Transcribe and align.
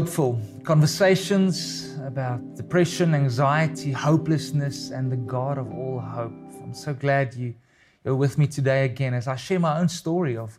hopeful 0.00 0.40
conversations 0.64 1.94
about 2.06 2.40
depression, 2.56 3.14
anxiety, 3.14 3.92
hopelessness, 3.92 4.88
and 4.88 5.12
the 5.12 5.16
God 5.18 5.58
of 5.58 5.70
all 5.74 6.00
hope. 6.00 6.32
I'm 6.62 6.72
so 6.72 6.94
glad 6.94 7.34
you, 7.34 7.52
you're 8.02 8.16
with 8.16 8.38
me 8.38 8.46
today 8.46 8.86
again 8.86 9.12
as 9.12 9.28
I 9.28 9.36
share 9.36 9.60
my 9.60 9.78
own 9.78 9.90
story 9.90 10.38
of 10.38 10.58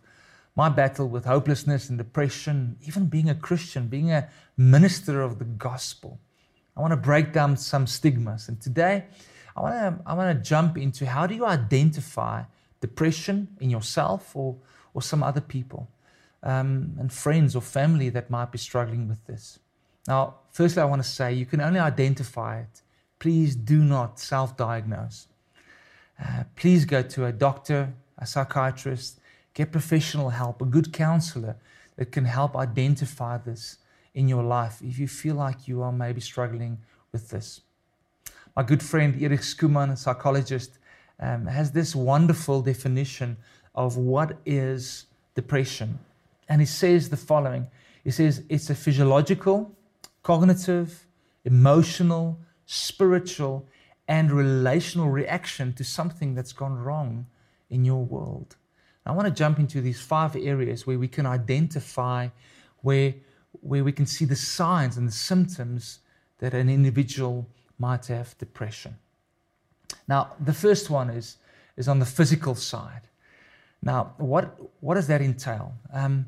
my 0.56 0.70
battle 0.70 1.10
with 1.10 1.26
hopelessness 1.26 1.90
and 1.90 1.98
depression, 1.98 2.78
even 2.86 3.08
being 3.08 3.32
a 3.32 3.34
Christian, 3.34 3.88
being 3.88 4.12
a 4.12 4.30
minister 4.58 5.24
of 5.24 5.40
the 5.40 5.46
gospel. 5.46 6.20
I 6.78 6.82
want 6.82 6.92
to 6.92 6.98
break 6.98 7.34
down 7.34 7.58
some 7.58 7.88
stigmas. 7.88 8.48
And 8.48 8.62
today, 8.62 9.06
I 9.58 9.62
want 9.62 9.74
to, 9.74 10.04
I 10.06 10.14
want 10.14 10.38
to 10.38 10.48
jump 10.48 10.78
into 10.78 11.08
how 11.08 11.26
do 11.26 11.34
you 11.34 11.48
identify 11.48 12.44
depression 12.80 13.48
in 13.60 13.72
yourself 13.72 14.36
or, 14.36 14.58
or 14.94 15.02
some 15.02 15.24
other 15.24 15.42
people? 15.42 15.90
Um, 16.44 16.96
and 17.00 17.12
friends 17.12 17.56
or 17.56 17.62
family 17.62 18.10
that 18.10 18.30
might 18.30 18.52
be 18.52 18.58
struggling 18.58 19.08
with 19.08 19.26
this. 19.28 19.60
Now, 20.08 20.36
firstly, 20.52 20.82
I 20.82 20.86
want 20.86 21.04
to 21.04 21.08
say 21.08 21.34
you 21.34 21.46
can 21.46 21.62
only 21.62 21.80
identify 21.80 22.60
it. 22.60 22.82
Please 23.20 23.56
do 23.56 23.84
not 23.84 24.20
self 24.20 24.58
diagnose. 24.58 25.28
Uh, 26.20 26.44
please 26.56 26.86
go 26.86 27.02
to 27.02 27.26
a 27.26 27.32
doctor, 27.32 27.94
a 28.18 28.26
psychiatrist, 28.26 29.20
get 29.54 29.72
professional 29.72 30.30
help, 30.30 30.62
a 30.62 30.66
good 30.66 30.94
counselor 30.94 31.56
that 31.98 32.12
can 32.12 32.26
help 32.26 32.56
identify 32.56 33.38
this 33.38 33.78
in 34.14 34.28
your 34.28 34.44
life 34.44 34.82
if 34.82 35.00
you 35.00 35.08
feel 35.08 35.36
like 35.36 35.68
you 35.68 35.82
are 35.82 35.92
maybe 35.92 36.22
struggling 36.22 36.78
with 37.12 37.30
this. 37.30 37.62
My 38.56 38.64
good 38.64 38.84
friend 38.84 39.16
Eric 39.22 39.42
Skuman, 39.42 39.92
a 39.92 39.98
psychologist, 39.98 40.78
um, 41.20 41.46
has 41.46 41.72
this 41.72 41.96
wonderful 41.96 42.62
definition 42.62 43.38
of 43.76 43.98
what 43.98 44.38
is 44.46 45.06
depression. 45.36 46.00
And 46.50 46.62
he 46.62 46.68
says 46.68 47.10
the 47.10 47.18
following 47.18 47.68
He 48.04 48.12
says 48.12 48.44
it's 48.50 48.70
a 48.70 48.76
physiological, 48.76 49.76
cognitive, 50.24 51.06
emotional, 51.46 52.40
spiritual, 52.66 53.68
and 54.08 54.32
relational 54.32 55.10
reaction 55.10 55.74
to 55.74 55.84
something 55.84 56.36
that's 56.36 56.54
gone 56.54 56.78
wrong 56.78 57.28
in 57.70 57.86
your 57.86 58.04
world. 58.04 58.56
I 59.06 59.14
want 59.14 59.28
to 59.28 59.34
jump 59.34 59.58
into 59.58 59.82
these 59.82 60.00
five 60.00 60.36
areas 60.36 60.86
where 60.86 61.00
we 61.00 61.08
can 61.08 61.26
identify 61.26 62.30
where, 62.82 63.16
where 63.52 63.84
we 63.84 63.92
can 63.92 64.06
see 64.06 64.26
the 64.26 64.36
signs 64.36 64.98
and 64.98 65.08
the 65.08 65.12
symptoms 65.12 66.00
that 66.40 66.54
an 66.54 66.70
individual 66.70 67.48
might 67.80 68.08
have 68.08 68.38
depression. 68.38 68.98
Now, 70.08 70.34
the 70.40 70.54
first 70.54 70.90
one 70.90 71.10
is, 71.10 71.38
is 71.78 71.88
on 71.88 72.00
the 72.00 72.06
physical 72.06 72.56
side. 72.56 73.02
Now, 73.84 74.14
what, 74.18 74.58
what 74.80 74.96
does 74.96 75.08
that 75.08 75.22
entail? 75.22 75.74
Um, 75.92 76.28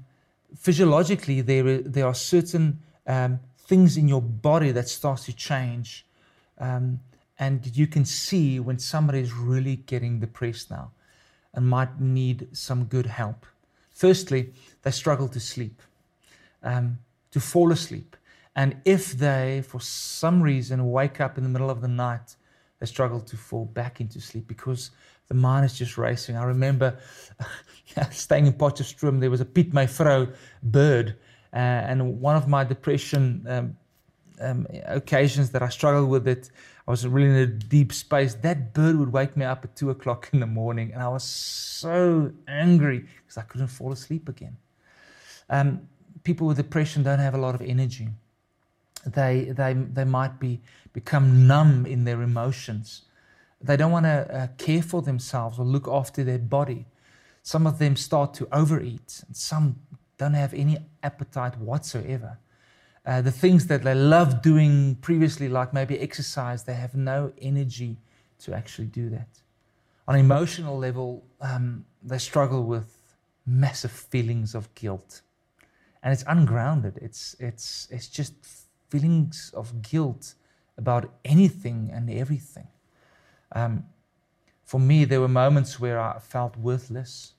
physiologically, 0.58 1.42
there, 1.42 1.80
there 1.80 2.06
are 2.06 2.14
certain 2.14 2.80
um, 3.06 3.40
things 3.58 3.98
in 3.98 4.08
your 4.08 4.22
body 4.22 4.72
that 4.72 4.90
start 4.90 5.20
to 5.22 5.34
change. 5.34 6.06
Um, 6.58 7.00
and 7.40 7.76
you 7.76 7.88
can 7.88 8.06
see 8.06 8.60
when 8.60 8.80
somebody 8.80 9.20
is 9.20 9.34
really 9.34 9.78
getting 9.78 10.20
depressed 10.20 10.72
now 10.72 10.92
and 11.54 11.68
might 11.68 12.00
need 12.00 12.48
some 12.54 12.86
good 12.86 13.06
help. 13.06 13.46
Firstly, 13.94 14.54
they 14.82 14.92
struggle 14.92 15.28
to 15.30 15.40
sleep, 15.40 15.82
um, 16.64 16.98
to 17.32 17.40
fall 17.40 17.72
asleep. 17.72 18.16
And 18.56 18.78
if 18.86 19.14
they, 19.14 19.64
for 19.68 19.80
some 19.82 20.42
reason, 20.42 20.92
wake 20.92 21.20
up 21.20 21.38
in 21.38 21.44
the 21.44 21.50
middle 21.50 21.70
of 21.70 21.82
the 21.82 21.88
night, 21.88 22.36
they 22.80 22.86
struggle 22.86 23.22
to 23.22 23.38
fall 23.38 23.66
back 23.66 24.02
into 24.02 24.20
sleep 24.20 24.48
because 24.48 24.92
the 25.34 25.40
mind 25.40 25.66
is 25.66 25.74
just 25.78 25.98
racing. 25.98 26.38
I 26.38 26.44
remember 26.44 26.98
staying 28.12 28.46
in 28.46 28.54
Potchefstroom, 28.54 29.20
there 29.20 29.32
was 29.32 29.42
a 29.42 29.46
Piet 29.46 29.74
my 29.74 29.88
bird, 30.62 31.16
uh, 31.52 31.90
and 31.90 32.22
one 32.22 32.36
of 32.36 32.48
my 32.48 32.64
depression 32.64 33.46
um, 33.50 33.78
um, 34.40 34.68
occasions 34.86 35.50
that 35.52 35.64
I 35.64 35.70
struggled 35.70 36.10
with 36.10 36.28
it, 36.28 36.52
I 36.88 36.92
was 36.92 37.08
really 37.08 37.30
in 37.30 37.36
a 37.36 37.48
deep 37.48 37.94
space. 37.94 38.36
That 38.36 38.74
bird 38.74 38.96
would 38.98 39.12
wake 39.12 39.36
me 39.36 39.46
up 39.46 39.64
at 39.64 39.76
two 39.76 39.90
o'clock 39.90 40.30
in 40.34 40.40
the 40.40 40.48
morning, 40.48 40.92
and 40.94 41.02
I 41.02 41.08
was 41.08 41.24
so 41.24 42.32
angry 42.48 43.00
because 43.00 43.38
I 43.38 43.44
couldn't 43.44 43.68
fall 43.68 43.92
asleep 43.92 44.30
again. 44.30 44.58
Um, 45.50 45.88
people 46.24 46.46
with 46.48 46.58
depression 46.58 47.04
don't 47.04 47.20
have 47.20 47.34
a 47.34 47.38
lot 47.38 47.56
of 47.56 47.62
energy. 47.62 48.10
They, 49.06 49.52
they, 49.56 49.74
they 49.74 50.06
might 50.06 50.40
be, 50.40 50.62
become 50.94 51.48
numb 51.48 51.86
in 51.86 52.04
their 52.04 52.22
emotions. 52.22 53.04
They 53.64 53.78
don't 53.78 53.92
want 53.92 54.06
to 54.06 54.36
uh, 54.36 54.48
care 54.58 54.82
for 54.82 55.02
themselves 55.02 55.58
or 55.58 55.66
look 55.66 55.88
after 55.88 56.24
their 56.24 56.38
body. 56.38 56.86
Some 57.42 57.66
of 57.66 57.80
them 57.80 57.96
start 57.96 58.34
to 58.36 58.48
overeat, 58.52 59.24
and 59.26 59.36
some 59.36 59.80
don't 60.18 60.34
have 60.34 60.54
any 60.54 60.78
appetite 61.02 61.58
whatsoever. 61.58 62.38
Uh, 63.06 63.22
the 63.22 63.32
things 63.32 63.68
that 63.68 63.84
they 63.84 63.96
loved 63.96 64.42
doing 64.42 64.96
previously, 65.02 65.50
like 65.50 65.74
maybe 65.74 66.00
exercise, 66.00 66.64
they 66.64 66.74
have 66.74 66.96
no 66.96 67.34
energy 67.42 67.98
to 68.40 68.54
actually 68.54 68.88
do 68.88 69.10
that. 69.10 69.28
On 70.08 70.16
an 70.16 70.22
emotional 70.22 70.78
level, 70.78 71.24
um, 71.42 71.86
they 72.02 72.18
struggle 72.18 72.64
with 72.64 73.16
massive 73.46 73.92
feelings 73.92 74.56
of 74.56 74.74
guilt. 74.76 75.22
And 76.02 76.14
it's 76.14 76.24
ungrounded. 76.28 76.98
It's, 77.02 77.36
it's, 77.40 77.88
it's 77.90 78.08
just 78.08 78.34
feelings 78.90 79.52
of 79.54 79.82
guilt 79.82 80.36
about 80.78 81.14
anything 81.24 81.92
and 81.94 82.10
everything. 82.10 82.68
Um, 83.54 83.86
for 84.64 84.80
me, 84.80 85.06
there 85.06 85.22
were 85.22 85.28
moments 85.28 85.80
where 85.80 86.00
I 86.00 86.20
felt 86.20 86.58
worthless, 86.58 87.34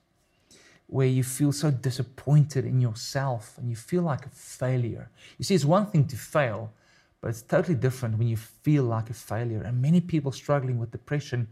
where 0.87 1.07
you 1.07 1.23
feel 1.23 1.51
so 1.51 1.71
disappointed 1.71 2.65
in 2.65 2.79
yourself 2.79 3.57
and 3.57 3.69
you 3.69 3.75
feel 3.75 4.03
like 4.03 4.25
a 4.25 4.29
failure. 4.29 5.09
You 5.37 5.45
see, 5.45 5.55
it's 5.55 5.65
one 5.65 5.87
thing 5.87 6.07
to 6.07 6.15
fail, 6.15 6.71
but 7.19 7.29
it's 7.29 7.41
totally 7.41 7.75
different 7.75 8.17
when 8.17 8.27
you 8.27 8.37
feel 8.37 8.83
like 8.83 9.09
a 9.09 9.13
failure. 9.13 9.61
And 9.61 9.81
many 9.81 9.99
people 9.99 10.31
struggling 10.31 10.79
with 10.79 10.91
depression 10.91 11.47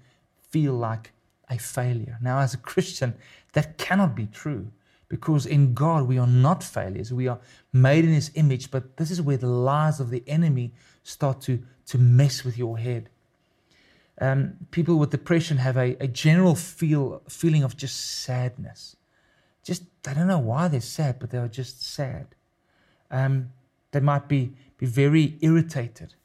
feel 0.49 0.73
like 0.73 1.11
a 1.49 1.57
failure. 1.57 2.17
Now, 2.21 2.39
as 2.39 2.53
a 2.53 2.57
Christian, 2.57 3.15
that 3.53 3.77
cannot 3.77 4.15
be 4.15 4.27
true 4.27 4.67
because 5.09 5.45
in 5.45 5.73
God 5.73 6.07
we 6.07 6.17
are 6.17 6.27
not 6.27 6.63
failures. 6.63 7.11
We 7.11 7.27
are 7.27 7.39
made 7.71 8.05
in 8.05 8.13
His 8.13 8.31
image, 8.35 8.71
but 8.71 8.97
this 8.97 9.11
is 9.11 9.21
where 9.21 9.37
the 9.37 9.47
lies 9.47 9.99
of 9.99 10.11
the 10.11 10.23
enemy 10.27 10.73
start 11.03 11.41
to, 11.41 11.61
to 11.87 11.97
mess 11.97 12.43
with 12.43 12.57
your 12.57 12.77
head 12.77 13.09
um, 14.21 14.53
people 14.71 14.97
with 14.97 15.09
depression 15.09 15.57
have 15.57 15.77
a, 15.77 15.95
a 15.99 16.07
general 16.07 16.55
feel 16.55 17.21
feeling 17.27 17.63
of 17.63 17.75
just 17.75 18.23
sadness. 18.23 18.95
Just 19.63 19.83
I 20.07 20.13
don't 20.13 20.27
know 20.27 20.39
why 20.39 20.67
they're 20.67 20.81
sad, 20.81 21.19
but 21.19 21.31
they 21.31 21.37
are 21.37 21.47
just 21.47 21.83
sad. 21.83 22.27
Um, 23.09 23.51
they 23.91 23.99
might 23.99 24.27
be 24.27 24.53
be 24.77 24.85
very 24.85 25.37
irritated, 25.41 26.15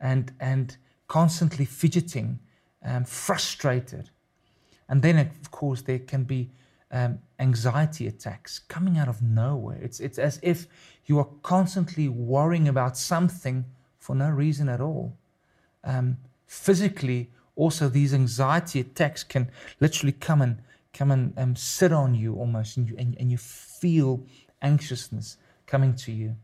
and 0.00 0.32
and 0.40 0.76
constantly 1.08 1.64
fidgeting, 1.64 2.38
um, 2.84 3.04
frustrated, 3.04 4.10
and 4.88 5.02
then 5.02 5.18
of 5.18 5.50
course 5.50 5.82
there 5.82 6.00
can 6.00 6.24
be 6.24 6.50
um, 6.90 7.18
anxiety 7.38 8.06
attacks 8.06 8.58
coming 8.58 8.98
out 8.98 9.08
of 9.08 9.22
nowhere. 9.22 9.78
It's 9.80 10.00
it's 10.00 10.18
as 10.18 10.38
if 10.42 10.66
you 11.06 11.18
are 11.18 11.28
constantly 11.42 12.08
worrying 12.08 12.68
about 12.68 12.96
something 12.96 13.64
for 13.98 14.14
no 14.14 14.28
reason 14.28 14.68
at 14.68 14.80
all. 14.80 15.16
Um, 15.84 16.18
physically 16.52 17.30
also 17.56 17.88
these 17.88 18.12
anxiety 18.12 18.80
attacks 18.80 19.24
can 19.24 19.50
literally 19.80 20.12
come 20.12 20.42
and 20.42 20.58
come 20.92 21.10
and 21.10 21.32
um, 21.38 21.56
sit 21.56 21.92
on 21.92 22.14
you 22.14 22.34
almost 22.34 22.76
and 22.76 22.88
you, 22.88 22.94
and, 22.98 23.16
and 23.18 23.30
you 23.30 23.38
feel 23.38 24.22
anxiousness 24.60 25.38
coming 25.66 25.94
to 25.94 26.12
you. 26.12 26.36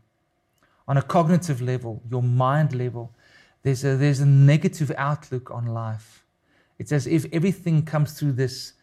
On 0.87 0.97
a 0.97 1.01
cognitive 1.03 1.61
level 1.61 2.01
your 2.09 2.23
mind 2.23 2.73
level 2.73 3.13
there's 3.61 3.85
a, 3.85 3.95
there's 3.97 4.19
a 4.19 4.25
negative 4.25 4.91
outlook 4.97 5.51
on 5.51 5.67
life. 5.67 6.25
It's 6.79 6.91
as 6.91 7.05
if 7.05 7.27
everything 7.31 7.83
comes 7.83 8.13
through 8.13 8.33
this 8.33 8.73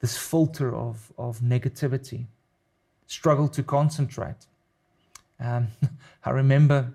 this 0.00 0.18
filter 0.18 0.74
of, 0.74 1.12
of 1.16 1.38
negativity. 1.40 2.26
Struggle 3.06 3.48
to 3.48 3.62
concentrate. 3.62 4.46
Um, 5.38 5.68
i 6.24 6.30
remember 6.30 6.92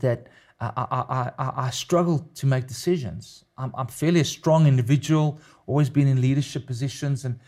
that 0.00 0.26
I, 0.60 0.70
I, 0.76 1.32
I, 1.38 1.52
I 1.66 1.70
struggle 1.70 2.28
to 2.34 2.46
make 2.46 2.66
decisions. 2.66 3.44
I'm, 3.56 3.72
I'm 3.74 3.86
fairly 3.86 4.20
a 4.20 4.24
strong 4.24 4.66
individual, 4.66 5.38
always 5.66 5.88
been 5.88 6.06
in 6.06 6.20
leadership 6.20 6.66
positions, 6.66 7.24
and 7.24 7.38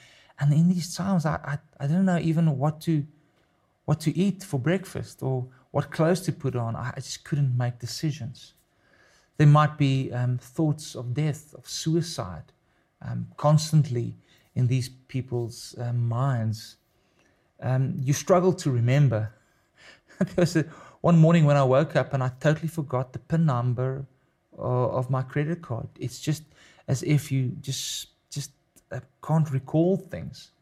and 0.40 0.52
in 0.52 0.68
these 0.68 0.96
times, 0.96 1.26
I, 1.26 1.34
I, 1.44 1.84
I 1.84 1.86
don't 1.86 2.04
know 2.06 2.18
even 2.18 2.58
what 2.58 2.80
to 2.82 3.06
what 3.84 4.00
to 4.00 4.16
eat 4.16 4.42
for 4.42 4.58
breakfast 4.58 5.22
or 5.22 5.46
what 5.72 5.90
clothes 5.90 6.20
to 6.22 6.32
put 6.32 6.56
on. 6.56 6.74
I, 6.74 6.92
I 6.96 7.00
just 7.00 7.24
couldn't 7.24 7.56
make 7.56 7.78
decisions. 7.78 8.54
There 9.36 9.46
might 9.46 9.76
be 9.76 10.10
um, 10.12 10.38
thoughts 10.38 10.94
of 10.94 11.14
death, 11.14 11.54
of 11.54 11.68
suicide, 11.68 12.52
um, 13.02 13.28
constantly 13.36 14.16
in 14.54 14.66
these 14.68 14.88
people's 14.88 15.74
um, 15.78 16.08
minds. 16.08 16.76
Um, 17.60 17.94
you 17.98 18.12
struggle 18.12 18.52
to 18.54 18.70
remember. 18.70 19.34
one 21.02 21.18
morning 21.18 21.44
when 21.44 21.56
I 21.56 21.64
woke 21.64 21.94
up 21.96 22.14
and 22.14 22.22
I 22.22 22.30
totally 22.40 22.68
forgot 22.68 23.12
the 23.12 23.18
PIN 23.18 23.44
number 23.44 24.06
of 24.56 25.10
my 25.10 25.22
credit 25.22 25.60
card. 25.60 25.88
It's 25.98 26.20
just 26.20 26.44
as 26.88 27.02
if 27.02 27.30
you 27.30 27.52
just 27.60 28.08
just 28.30 28.52
uh, 28.90 29.00
can't 29.22 29.50
recall 29.50 29.96
things. 29.96 30.52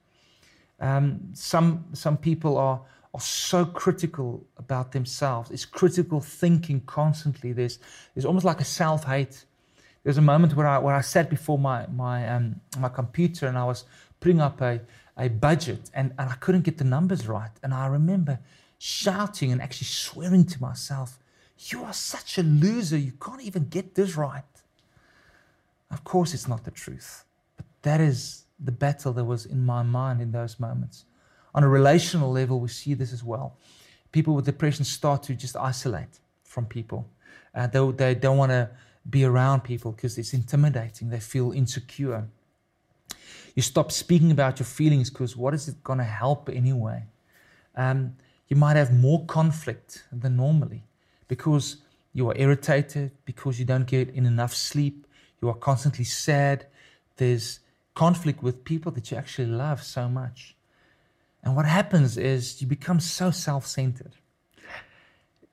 Um, 0.80 1.20
some 1.34 1.84
some 1.92 2.16
people 2.16 2.56
are 2.58 2.80
are 3.12 3.20
so 3.20 3.64
critical 3.64 4.46
about 4.56 4.92
themselves. 4.92 5.50
It's 5.50 5.64
critical 5.64 6.20
thinking 6.20 6.80
constantly. 6.86 7.52
There's, 7.52 7.78
there's 8.14 8.24
almost 8.24 8.44
like 8.44 8.60
a 8.60 8.64
self 8.64 9.04
hate. 9.04 9.44
There's 10.04 10.16
a 10.16 10.22
moment 10.22 10.54
where 10.54 10.66
I, 10.66 10.78
where 10.78 10.94
I 10.94 11.00
sat 11.00 11.28
before 11.28 11.58
my, 11.58 11.86
my, 11.88 12.28
um, 12.28 12.60
my 12.78 12.88
computer 12.88 13.48
and 13.48 13.58
I 13.58 13.64
was 13.64 13.84
putting 14.20 14.40
up 14.40 14.60
a, 14.60 14.80
a 15.18 15.28
budget 15.28 15.90
and, 15.92 16.14
and 16.18 16.30
I 16.30 16.34
couldn't 16.34 16.62
get 16.62 16.78
the 16.78 16.84
numbers 16.84 17.26
right. 17.26 17.50
And 17.62 17.74
I 17.74 17.86
remember 17.88 18.38
shouting 18.82 19.52
and 19.52 19.60
actually 19.60 19.86
swearing 19.86 20.42
to 20.46 20.58
myself, 20.58 21.18
You 21.58 21.84
are 21.84 21.92
such 21.92 22.38
a 22.38 22.42
loser. 22.42 22.96
You 22.96 23.12
can't 23.12 23.42
even 23.42 23.68
get 23.68 23.94
this 23.94 24.16
right. 24.16 24.42
Of 25.90 26.02
course, 26.02 26.32
it's 26.32 26.48
not 26.48 26.64
the 26.64 26.70
truth, 26.70 27.24
but 27.58 27.66
that 27.82 28.00
is 28.00 28.44
the 28.58 28.72
battle 28.72 29.12
that 29.12 29.24
was 29.24 29.44
in 29.44 29.66
my 29.66 29.82
mind 29.82 30.22
in 30.22 30.32
those 30.32 30.58
moments. 30.58 31.04
On 31.54 31.62
a 31.62 31.68
relational 31.68 32.32
level, 32.32 32.58
we 32.58 32.68
see 32.68 32.94
this 32.94 33.12
as 33.12 33.22
well. 33.22 33.58
People 34.12 34.34
with 34.34 34.46
depression 34.46 34.84
start 34.84 35.22
to 35.24 35.34
just 35.34 35.56
isolate 35.56 36.18
from 36.42 36.64
people. 36.64 37.06
Uh, 37.54 37.66
they, 37.66 37.90
they 37.92 38.14
don't 38.14 38.38
want 38.38 38.50
to 38.50 38.70
be 39.08 39.24
around 39.24 39.60
people 39.60 39.92
because 39.92 40.16
it's 40.16 40.32
intimidating. 40.32 41.10
They 41.10 41.20
feel 41.20 41.52
insecure. 41.52 42.28
You 43.54 43.62
stop 43.62 43.92
speaking 43.92 44.30
about 44.30 44.58
your 44.58 44.66
feelings 44.66 45.10
because 45.10 45.36
what 45.36 45.52
is 45.52 45.68
it 45.68 45.84
going 45.84 45.98
to 45.98 46.04
help 46.04 46.48
anyway? 46.48 47.04
Um, 47.76 48.16
you 48.50 48.56
might 48.56 48.76
have 48.76 48.92
more 48.92 49.24
conflict 49.26 50.04
than 50.12 50.36
normally 50.36 50.82
because 51.28 51.76
you 52.12 52.28
are 52.28 52.36
irritated, 52.36 53.12
because 53.24 53.60
you 53.60 53.64
don't 53.64 53.86
get 53.86 54.10
in 54.10 54.26
enough 54.26 54.52
sleep, 54.54 55.06
you 55.40 55.48
are 55.48 55.54
constantly 55.54 56.04
sad. 56.04 56.66
There's 57.16 57.60
conflict 57.94 58.42
with 58.42 58.64
people 58.64 58.90
that 58.92 59.10
you 59.10 59.16
actually 59.16 59.46
love 59.46 59.82
so 59.84 60.08
much. 60.08 60.56
And 61.44 61.54
what 61.54 61.64
happens 61.64 62.18
is 62.18 62.60
you 62.60 62.66
become 62.66 62.98
so 62.98 63.30
self 63.30 63.66
centered 63.66 64.16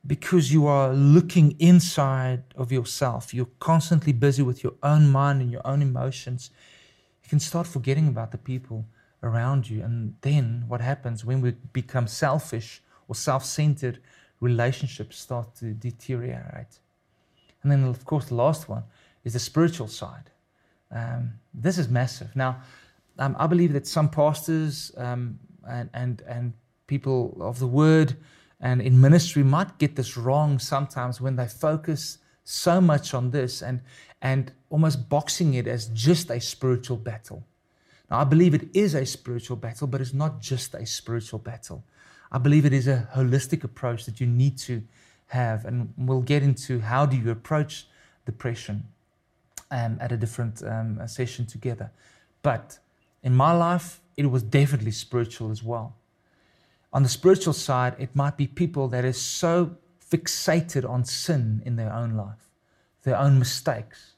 because 0.06 0.52
you 0.52 0.66
are 0.66 0.92
looking 0.92 1.56
inside 1.60 2.44
of 2.56 2.72
yourself. 2.72 3.32
You're 3.32 3.50
constantly 3.60 4.12
busy 4.12 4.42
with 4.42 4.64
your 4.64 4.74
own 4.82 5.10
mind 5.12 5.42
and 5.42 5.52
your 5.52 5.66
own 5.66 5.84
emotions. 5.84 6.50
You 7.24 7.30
can 7.30 7.40
start 7.40 7.68
forgetting 7.68 8.08
about 8.08 8.32
the 8.32 8.38
people 8.40 8.86
around 9.22 9.70
you. 9.70 9.84
And 9.84 10.16
then 10.22 10.66
what 10.68 10.82
happens 10.82 11.24
when 11.24 11.42
we 11.42 11.52
become 11.74 12.08
selfish 12.08 12.82
or 13.08 13.16
self 13.16 13.46
centered, 13.46 14.00
relationships 14.40 15.18
start 15.18 15.56
to 15.56 15.74
deteriorate. 15.74 16.80
And 17.64 17.72
then, 17.72 17.84
of 17.84 18.06
course, 18.06 18.26
the 18.26 18.36
last 18.36 18.70
one 18.70 18.84
is 19.24 19.34
the 19.34 19.40
spiritual 19.40 19.88
side. 19.88 20.30
Um, 20.92 21.34
this 21.54 21.78
is 21.78 21.90
massive. 21.90 22.36
Now, 22.36 22.62
um, 23.20 23.36
I 23.40 23.48
believe 23.48 23.74
that 23.74 23.88
some 23.88 24.10
pastors 24.10 24.92
um, 24.98 25.40
and, 25.68 25.90
and, 25.94 26.22
and 26.28 26.54
people 26.86 27.38
of 27.42 27.60
the 27.60 27.68
word 27.68 28.16
and 28.60 28.82
in 28.82 29.00
ministry 29.00 29.44
might 29.44 29.78
get 29.78 29.96
this 29.96 30.18
wrong 30.18 30.60
sometimes 30.60 31.20
when 31.20 31.36
they 31.36 31.48
focus 31.48 32.20
so 32.44 32.80
much 32.80 33.14
on 33.14 33.32
this 33.32 33.62
and, 33.62 33.82
and 34.22 34.52
almost 34.70 35.10
boxing 35.10 35.56
it 35.56 35.68
as 35.68 35.88
just 35.88 36.32
a 36.32 36.40
spiritual 36.40 36.98
battle. 36.98 37.44
Now, 38.10 38.20
I 38.20 38.24
believe 38.24 38.54
it 38.54 38.70
is 38.74 38.96
a 38.96 39.06
spiritual 39.06 39.58
battle, 39.58 39.88
but 39.88 40.00
it's 40.00 40.14
not 40.14 40.40
just 40.40 40.74
a 40.74 40.86
spiritual 40.86 41.40
battle. 41.40 41.84
I 42.32 42.38
believe 42.38 42.66
it 42.66 42.74
is 42.74 42.88
a 42.88 43.08
holistic 43.16 43.64
approach 43.64 44.06
that 44.06 44.20
you 44.20 44.28
need 44.28 44.58
to 44.60 44.84
have, 45.28 45.66
and 45.66 45.94
we'll 45.98 46.22
get 46.22 46.44
into 46.44 46.80
how 46.80 47.06
do 47.06 47.18
you 47.18 47.32
approach 47.32 47.88
depression 48.26 48.84
um, 49.72 49.98
at 50.00 50.12
a 50.12 50.18
different 50.18 50.64
um, 50.64 51.06
session 51.08 51.46
together. 51.46 51.92
But 52.42 52.80
in 53.24 53.36
my 53.36 53.54
life, 53.54 54.02
it 54.16 54.26
was 54.28 54.44
definitely 54.44 54.92
spiritual 54.92 55.52
as 55.52 55.64
well. 55.64 55.96
On 56.94 57.04
the 57.04 57.10
spiritual 57.10 57.54
side, 57.54 57.96
it 58.00 58.16
might 58.16 58.38
be 58.38 58.48
people 58.48 58.88
that 58.90 59.06
are 59.06 59.14
so 59.14 59.76
fixated 60.10 60.90
on 60.90 61.04
sin 61.04 61.62
in 61.66 61.76
their 61.76 61.92
own 61.92 62.16
life, 62.16 62.50
their 63.04 63.18
own 63.18 63.38
mistakes, 63.38 64.14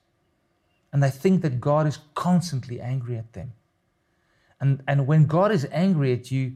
and 0.92 1.04
they 1.04 1.10
think 1.10 1.42
that 1.42 1.60
God 1.60 1.88
is 1.88 2.00
constantly 2.16 2.80
angry 2.80 3.18
at 3.18 3.34
them. 3.34 3.54
And, 4.60 4.84
and 4.88 5.08
when 5.08 5.26
God 5.26 5.52
is 5.52 5.68
angry 5.72 6.14
at 6.14 6.32
you, 6.32 6.54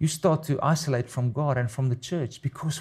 you 0.00 0.08
start 0.08 0.42
to 0.44 0.58
isolate 0.62 1.08
from 1.08 1.30
God 1.30 1.56
and 1.56 1.70
from 1.70 1.88
the 1.88 1.94
church 1.94 2.42
because 2.42 2.80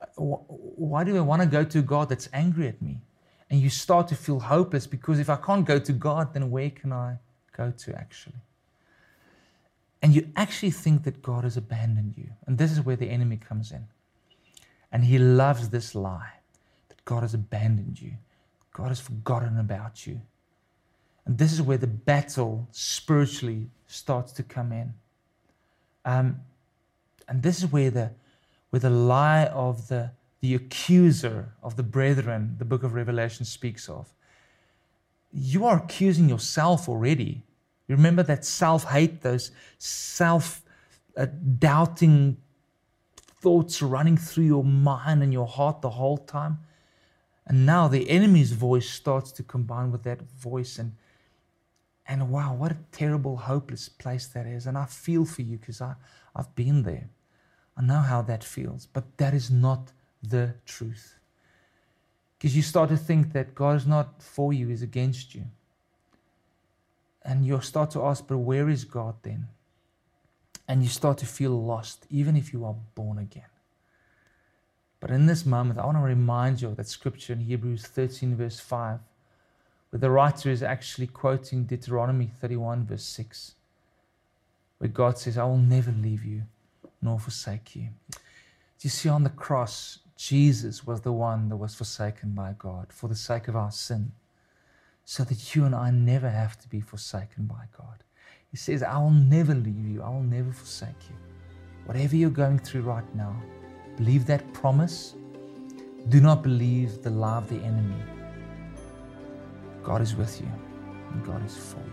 uh, 0.00 0.06
why 0.16 1.04
do 1.04 1.16
I 1.16 1.20
want 1.20 1.42
to 1.42 1.48
go 1.48 1.64
to 1.64 1.82
God 1.82 2.08
that's 2.08 2.28
angry 2.32 2.68
at 2.68 2.80
me? 2.80 3.02
And 3.50 3.60
you 3.60 3.68
start 3.68 4.08
to 4.08 4.14
feel 4.14 4.40
hopeless 4.40 4.86
because 4.86 5.18
if 5.18 5.28
I 5.28 5.36
can't 5.36 5.66
go 5.66 5.78
to 5.78 5.92
God, 5.92 6.32
then 6.32 6.50
where 6.50 6.70
can 6.70 6.92
I 6.92 7.18
go 7.54 7.70
to 7.70 7.94
actually? 7.98 8.40
And 10.00 10.14
you 10.14 10.28
actually 10.36 10.70
think 10.70 11.02
that 11.02 11.20
God 11.20 11.44
has 11.44 11.56
abandoned 11.56 12.14
you. 12.16 12.30
And 12.46 12.56
this 12.56 12.72
is 12.72 12.80
where 12.80 12.96
the 12.96 13.10
enemy 13.10 13.36
comes 13.36 13.72
in. 13.72 13.84
And 14.92 15.04
he 15.04 15.18
loves 15.18 15.68
this 15.68 15.94
lie 15.94 16.40
that 16.88 17.04
God 17.04 17.22
has 17.22 17.34
abandoned 17.34 18.00
you, 18.00 18.12
God 18.72 18.88
has 18.88 19.00
forgotten 19.00 19.58
about 19.58 20.06
you. 20.06 20.20
And 21.26 21.38
this 21.38 21.52
is 21.52 21.60
where 21.60 21.78
the 21.78 21.86
battle 21.86 22.68
spiritually 22.70 23.68
starts 23.86 24.32
to 24.32 24.42
come 24.42 24.72
in. 24.72 24.94
Um, 26.04 26.40
and 27.28 27.42
this 27.42 27.58
is 27.58 27.70
where 27.70 27.90
the, 27.90 28.12
where 28.70 28.80
the 28.80 28.90
lie 28.90 29.46
of 29.46 29.88
the 29.88 30.12
the 30.42 30.56
accuser 30.56 31.54
of 31.62 31.76
the 31.76 31.82
brethren, 31.84 32.56
the 32.58 32.64
book 32.64 32.82
of 32.82 32.94
Revelation 32.94 33.46
speaks 33.46 33.88
of. 33.88 34.12
You 35.32 35.64
are 35.64 35.78
accusing 35.78 36.28
yourself 36.28 36.88
already. 36.88 37.44
You 37.86 37.94
remember 37.94 38.24
that 38.24 38.44
self 38.44 38.84
hate, 38.84 39.22
those 39.22 39.52
self 39.78 40.62
uh, 41.16 41.26
doubting 41.58 42.36
thoughts 43.40 43.80
running 43.80 44.16
through 44.16 44.44
your 44.44 44.64
mind 44.64 45.22
and 45.22 45.32
your 45.32 45.46
heart 45.46 45.80
the 45.80 45.90
whole 45.90 46.18
time. 46.18 46.58
And 47.46 47.64
now 47.64 47.86
the 47.86 48.10
enemy's 48.10 48.52
voice 48.52 48.88
starts 48.88 49.30
to 49.32 49.42
combine 49.44 49.92
with 49.92 50.02
that 50.02 50.22
voice. 50.22 50.78
And, 50.78 50.92
and 52.06 52.30
wow, 52.30 52.54
what 52.54 52.72
a 52.72 52.78
terrible, 52.90 53.36
hopeless 53.36 53.88
place 53.88 54.26
that 54.28 54.46
is. 54.46 54.66
And 54.66 54.76
I 54.76 54.86
feel 54.86 55.24
for 55.24 55.42
you 55.42 55.58
because 55.58 55.80
I've 55.80 56.54
been 56.54 56.82
there. 56.82 57.08
I 57.76 57.82
know 57.82 58.00
how 58.00 58.22
that 58.22 58.42
feels. 58.42 58.86
But 58.86 59.16
that 59.18 59.34
is 59.34 59.50
not 59.50 59.92
the 60.22 60.54
truth. 60.66 61.14
Because 62.38 62.56
you 62.56 62.62
start 62.62 62.90
to 62.90 62.96
think 62.96 63.32
that 63.32 63.54
God 63.54 63.76
is 63.76 63.86
not 63.86 64.20
for 64.20 64.52
you, 64.52 64.68
He's 64.68 64.82
against 64.82 65.34
you. 65.34 65.44
And 67.24 67.46
you 67.46 67.60
start 67.60 67.92
to 67.92 68.02
ask, 68.02 68.26
but 68.26 68.38
where 68.38 68.68
is 68.68 68.84
God 68.84 69.14
then? 69.22 69.46
And 70.66 70.82
you 70.82 70.88
start 70.88 71.18
to 71.18 71.26
feel 71.26 71.52
lost, 71.52 72.04
even 72.10 72.36
if 72.36 72.52
you 72.52 72.64
are 72.64 72.74
born 72.96 73.18
again. 73.18 73.44
But 74.98 75.10
in 75.12 75.26
this 75.26 75.46
moment, 75.46 75.78
I 75.78 75.86
want 75.86 75.98
to 75.98 76.02
remind 76.02 76.62
you 76.62 76.68
of 76.68 76.76
that 76.76 76.88
scripture 76.88 77.32
in 77.32 77.40
Hebrews 77.40 77.86
13, 77.86 78.34
verse 78.36 78.58
5, 78.58 78.98
where 79.92 80.00
the 80.00 80.10
writer 80.10 80.48
is 80.48 80.62
actually 80.62 81.06
quoting 81.06 81.64
Deuteronomy 81.64 82.26
31, 82.40 82.86
verse 82.86 83.02
6, 83.02 83.56
where 84.78 84.88
God 84.88 85.18
says, 85.18 85.36
I 85.36 85.44
will 85.44 85.58
never 85.58 85.92
leave 85.92 86.24
you 86.24 86.44
nor 87.02 87.18
forsake 87.18 87.76
you. 87.76 87.88
Do 88.10 88.18
you 88.80 88.88
see 88.88 89.10
on 89.10 89.22
the 89.22 89.28
cross, 89.28 89.98
Jesus 90.16 90.86
was 90.86 91.02
the 91.02 91.12
one 91.12 91.50
that 91.50 91.56
was 91.56 91.74
forsaken 91.74 92.30
by 92.30 92.54
God 92.58 92.86
for 92.90 93.06
the 93.06 93.14
sake 93.14 93.48
of 93.48 93.54
our 93.54 93.70
sin, 93.70 94.12
so 95.04 95.24
that 95.24 95.54
you 95.54 95.66
and 95.66 95.74
I 95.74 95.90
never 95.90 96.30
have 96.30 96.58
to 96.60 96.68
be 96.70 96.80
forsaken 96.80 97.44
by 97.44 97.64
God. 97.76 98.02
He 98.50 98.56
says, 98.56 98.82
I 98.82 98.96
will 98.96 99.10
never 99.10 99.54
leave 99.54 99.86
you, 99.86 100.02
I 100.02 100.08
will 100.08 100.22
never 100.22 100.52
forsake 100.52 101.02
you. 101.10 101.16
Whatever 101.84 102.16
you're 102.16 102.30
going 102.30 102.60
through 102.60 102.82
right 102.82 103.14
now, 103.14 103.36
believe 103.98 104.24
that 104.24 104.54
promise. 104.54 105.16
Do 106.08 106.18
not 106.18 106.42
believe 106.42 107.02
the 107.02 107.10
lie 107.10 107.36
of 107.36 107.50
the 107.50 107.56
enemy. 107.56 108.02
God 109.82 110.00
is 110.00 110.14
with 110.14 110.40
you, 110.40 110.48
and 111.12 111.24
God 111.24 111.44
is 111.44 111.56
for 111.56 111.78
you. 111.78 111.84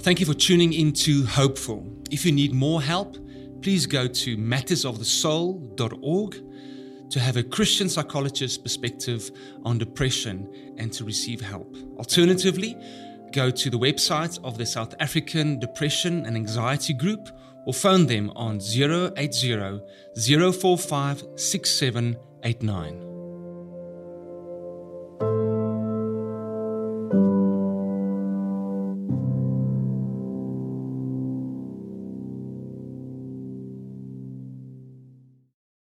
Thank 0.00 0.20
you 0.20 0.26
for 0.26 0.34
tuning 0.34 0.72
into 0.72 1.24
Hopeful. 1.26 1.86
If 2.10 2.24
you 2.24 2.32
need 2.32 2.54
more 2.54 2.80
help, 2.80 3.18
please 3.62 3.86
go 3.86 4.08
to 4.08 4.36
mattersofthesoul.org 4.36 6.36
to 7.10 7.20
have 7.20 7.36
a 7.36 7.42
Christian 7.42 7.88
psychologist 7.88 8.62
perspective 8.62 9.30
on 9.64 9.78
depression 9.78 10.74
and 10.78 10.92
to 10.92 11.04
receive 11.04 11.40
help. 11.40 11.76
Alternatively, 11.98 12.76
go 13.32 13.50
to 13.50 13.70
the 13.70 13.78
website 13.78 14.38
of 14.44 14.56
the 14.56 14.66
South 14.66 14.94
African 15.00 15.58
Depression 15.58 16.24
and 16.24 16.36
Anxiety 16.36 16.94
Group 16.94 17.28
or 17.66 17.74
phone 17.74 18.06
them 18.06 18.30
on 18.36 18.60
080 18.60 19.80
045 20.16 21.24
6789. 21.36 23.09